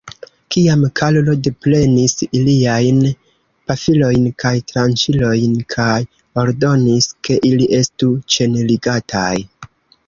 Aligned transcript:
Tiam 0.53 0.85
Karlo 0.99 1.35
deprenis 1.47 2.15
iliajn 2.39 3.03
pafilojn 3.73 4.25
kaj 4.45 4.55
tranĉilojn, 4.73 5.55
kaj 5.77 6.01
ordonis, 6.47 7.15
ke 7.29 7.41
ili 7.53 7.73
estu 7.83 8.13
ĉenligataj. 8.37 9.33